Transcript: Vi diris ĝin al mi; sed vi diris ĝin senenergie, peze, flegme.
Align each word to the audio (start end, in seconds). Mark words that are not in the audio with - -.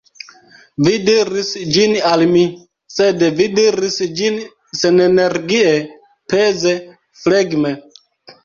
Vi 0.85 0.93
diris 1.09 1.51
ĝin 1.75 1.93
al 2.11 2.23
mi; 2.31 2.41
sed 2.95 3.27
vi 3.41 3.47
diris 3.59 3.99
ĝin 4.21 4.41
senenergie, 4.81 5.77
peze, 6.35 6.75
flegme. 7.23 7.77